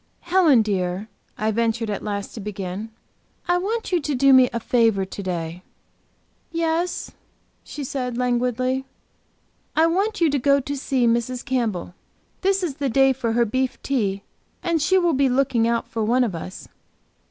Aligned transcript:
"Helen, 0.21 0.63
dear," 0.63 1.09
I 1.37 1.51
ventured 1.51 1.91
at 1.91 2.01
last 2.03 2.33
to 2.33 2.39
begin 2.39 2.89
"I 3.47 3.59
want 3.59 3.91
you 3.91 3.99
to 4.01 4.15
do 4.15 4.33
me 4.33 4.49
a 4.51 4.59
favor 4.59 5.05
to 5.05 5.21
day." 5.21 5.61
"Yes," 6.51 7.11
she 7.63 7.83
said, 7.83 8.17
languidly. 8.17 8.85
"I 9.75 9.85
want 9.85 10.19
you 10.19 10.31
to 10.31 10.39
go 10.39 10.59
to 10.59 10.75
see 10.75 11.05
Mrs. 11.05 11.45
Campbell. 11.45 11.93
This 12.41 12.63
is 12.63 12.77
the 12.77 12.89
day 12.89 13.13
for 13.13 13.33
her 13.33 13.45
beef 13.45 13.79
tea, 13.83 14.23
and 14.63 14.81
she 14.81 14.97
will 14.97 15.13
be 15.13 15.29
looking 15.29 15.67
out 15.67 15.87
for 15.87 16.03
one 16.03 16.23
of 16.23 16.33
us. 16.33 16.67